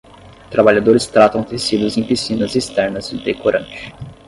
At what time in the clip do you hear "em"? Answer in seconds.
1.95-2.03